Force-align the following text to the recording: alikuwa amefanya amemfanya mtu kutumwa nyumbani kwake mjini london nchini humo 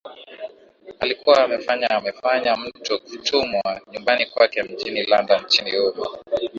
alikuwa 0.99 1.43
amefanya 1.43 1.89
amemfanya 1.89 2.55
mtu 2.57 2.99
kutumwa 2.99 3.81
nyumbani 3.91 4.25
kwake 4.25 4.63
mjini 4.63 5.03
london 5.03 5.41
nchini 5.45 5.71
humo 5.71 6.17